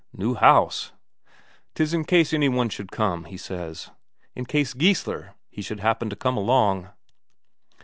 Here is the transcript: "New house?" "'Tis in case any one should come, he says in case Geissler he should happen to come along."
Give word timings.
"New 0.13 0.33
house?" 0.33 0.93
"'Tis 1.75 1.93
in 1.93 2.05
case 2.05 2.33
any 2.33 2.49
one 2.49 2.69
should 2.69 2.91
come, 2.91 3.25
he 3.25 3.37
says 3.37 3.91
in 4.33 4.45
case 4.47 4.73
Geissler 4.73 5.35
he 5.51 5.61
should 5.61 5.81
happen 5.81 6.09
to 6.09 6.15
come 6.15 6.35
along." 6.37 6.89